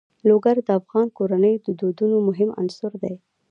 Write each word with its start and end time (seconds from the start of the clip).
لوگر 0.29 0.55
د 0.67 0.69
افغان 0.79 1.07
کورنیو 1.17 1.63
د 1.65 1.67
دودونو 1.79 2.17
مهم 2.27 2.49
عنصر 2.61 2.91
دی. 3.03 3.15